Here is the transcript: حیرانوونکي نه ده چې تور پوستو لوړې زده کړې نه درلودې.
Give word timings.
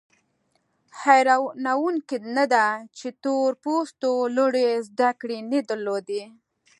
حیرانوونکي 1.01 2.17
نه 2.35 2.45
ده 2.53 2.67
چې 2.97 3.07
تور 3.23 3.51
پوستو 3.63 4.11
لوړې 4.35 4.69
زده 4.87 5.09
کړې 5.21 5.39
نه 5.51 5.59
درلودې. 5.69 6.23